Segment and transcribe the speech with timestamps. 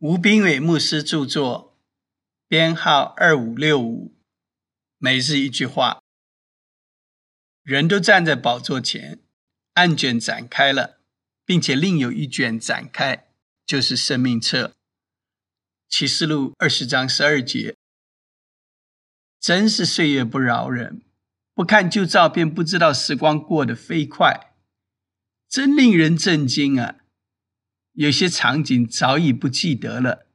[0.00, 1.76] 吴斌伟牧师著作，
[2.46, 4.14] 编号二五六五。
[4.96, 6.00] 每日一句话：
[7.64, 9.18] 人都站在宝座前，
[9.72, 11.00] 案卷展开了，
[11.44, 13.26] 并且另有一卷展开，
[13.66, 14.72] 就是生命册。
[15.88, 17.74] 启示录二十章十二节，
[19.40, 21.02] 真是岁月不饶人，
[21.54, 24.54] 不看旧照片不知道时光过得飞快，
[25.48, 26.97] 真令人震惊啊！
[27.98, 30.28] 有些场景早已不记得了。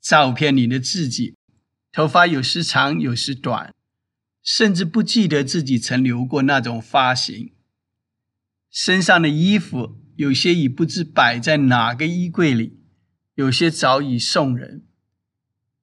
[0.00, 1.36] 照片里的自己，
[1.92, 3.72] 头发有时长有时短，
[4.42, 7.52] 甚至不记得自己曾留过那种发型。
[8.72, 12.80] 身上的衣服有些已不知摆在哪个衣柜里，
[13.36, 14.84] 有些早已送人。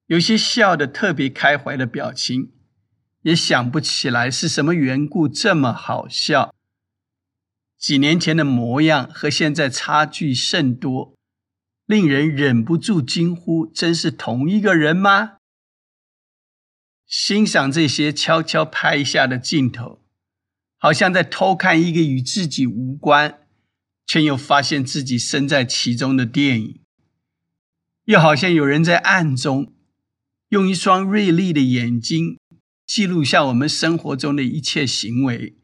[0.07, 2.51] 有些笑得特别开怀的表情，
[3.21, 6.53] 也想不起来是什么缘故这么好笑。
[7.77, 11.15] 几年前的模样和现在差距甚多，
[11.85, 15.37] 令人忍不住惊呼：“真是同一个人吗？”
[17.05, 20.01] 欣赏这些悄悄拍下的镜头，
[20.79, 23.41] 好像在偷看一个与自己无关，
[24.07, 26.81] 却又发现自己身在其中的电影；
[28.05, 29.75] 又好像有人在暗中
[30.49, 32.39] 用一双锐利的眼睛
[32.87, 35.55] 记录下我们生活中的一切行为。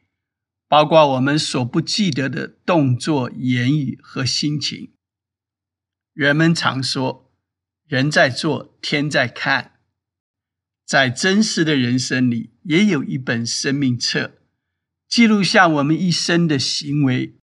[0.72, 4.94] 包括我们所不记得的动作、言语和心情。
[6.14, 7.30] 人们常说
[7.90, 9.82] ：“人在做，天在看。”
[10.88, 14.38] 在真实的人生里，也有一本生命册，
[15.10, 17.36] 记录下我们一生的行为。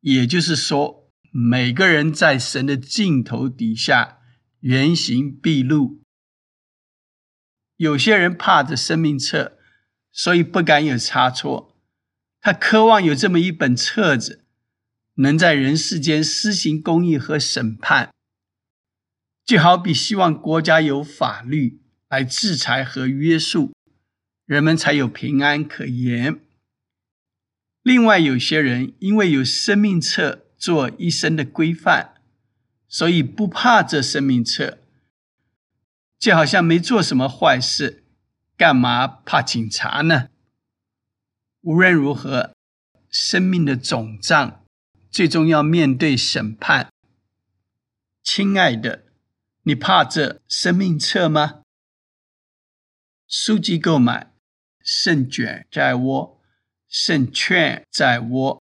[0.00, 4.18] 也就是说，每个人在神的镜头底下，
[4.58, 6.02] 原形毕露。
[7.76, 9.58] 有些人怕着生命册，
[10.10, 11.71] 所以不敢有差错。
[12.44, 14.44] 他渴望有这么一本册子，
[15.14, 18.12] 能在人世间施行公义和审判，
[19.44, 23.72] 就好比希望国家有法律来制裁和约束，
[24.44, 26.40] 人们才有平安可言。
[27.84, 32.14] 另外，有些人因为有生命册做一生的规范，
[32.88, 34.78] 所以不怕这生命册，
[36.18, 38.02] 就好像没做什么坏事，
[38.56, 40.30] 干嘛怕警察呢？
[41.62, 42.54] 无论如何，
[43.08, 44.64] 生命的总账
[45.10, 46.92] 最终要面对审判。
[48.24, 49.04] 亲爱的，
[49.62, 51.62] 你怕这生命册吗？
[53.28, 54.32] 书籍购买，
[54.80, 56.40] 胜卷在握，
[56.88, 58.61] 胜券在握。